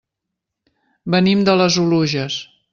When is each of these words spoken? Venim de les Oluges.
Venim 1.17 1.45
de 1.51 1.57
les 1.61 1.81
Oluges. 1.85 2.43